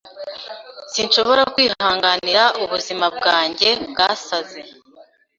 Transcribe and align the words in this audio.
Sinshobora 0.91 1.43
kwihanganira 1.53 2.43
ubuzima 2.63 3.05
bwanjye 3.17 3.69
bwasaze. 3.91 4.59